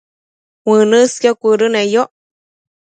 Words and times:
uënësqio 0.71 1.31
cuëdëneyoc 1.41 2.11